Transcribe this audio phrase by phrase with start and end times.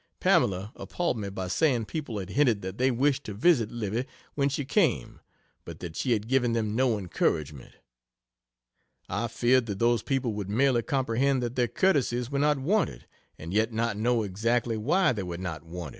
[0.19, 4.49] Pamela appalled me by saying people had hinted that they wished to visit Livy when
[4.49, 5.19] she came,
[5.63, 7.73] but that she had given them no encouragement.
[9.07, 13.05] I feared that those people would merely comprehend that their courtesies were not wanted,
[13.37, 15.89] and yet not know exactly why they were not wanted.